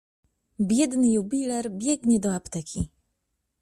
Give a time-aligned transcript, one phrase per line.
[0.69, 2.81] Biedny jubiler biegnie do apteki.